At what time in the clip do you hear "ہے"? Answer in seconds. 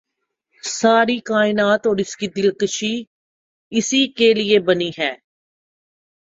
4.99-5.11